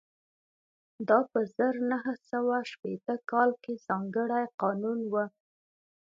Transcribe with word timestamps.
دا 1.07 1.19
په 1.31 1.39
زر 1.55 1.75
نه 1.89 1.99
سوه 2.29 2.57
شپېته 2.71 3.15
کال 3.31 3.49
کې 3.63 3.73
ځانګړی 3.87 4.43
قانون 4.61 4.99
و 5.11 5.13